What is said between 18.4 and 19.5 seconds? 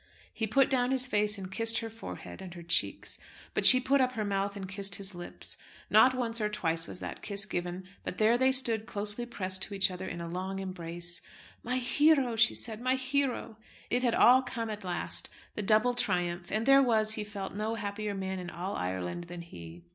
all Ireland than